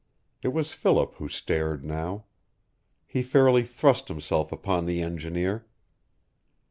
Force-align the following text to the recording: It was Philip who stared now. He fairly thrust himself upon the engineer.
It 0.41 0.47
was 0.47 0.73
Philip 0.73 1.17
who 1.19 1.29
stared 1.29 1.85
now. 1.85 2.25
He 3.05 3.21
fairly 3.21 3.61
thrust 3.61 4.07
himself 4.07 4.51
upon 4.51 4.87
the 4.87 4.99
engineer. 4.99 5.67